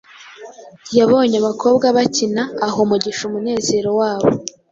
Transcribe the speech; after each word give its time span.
Yabonye 0.97 1.35
abakobwa 1.41 1.85
bakina, 1.97 2.43
aha 2.65 2.77
umugisha 2.85 3.21
umunezero 3.25 3.89
wabo 3.99 4.27